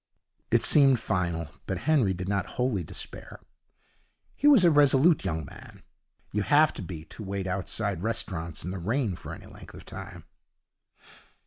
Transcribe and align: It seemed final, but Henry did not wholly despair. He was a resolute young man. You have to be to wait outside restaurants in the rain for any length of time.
It 0.49 0.63
seemed 0.63 0.99
final, 0.99 1.49
but 1.67 1.77
Henry 1.85 2.15
did 2.15 2.27
not 2.27 2.47
wholly 2.57 2.83
despair. 2.83 3.39
He 4.35 4.47
was 4.47 4.63
a 4.63 4.71
resolute 4.71 5.23
young 5.23 5.45
man. 5.45 5.83
You 6.31 6.41
have 6.41 6.73
to 6.73 6.81
be 6.81 7.05
to 7.05 7.21
wait 7.21 7.45
outside 7.45 8.01
restaurants 8.01 8.65
in 8.65 8.71
the 8.71 8.79
rain 8.79 9.15
for 9.15 9.31
any 9.31 9.45
length 9.45 9.75
of 9.75 9.85
time. 9.85 10.23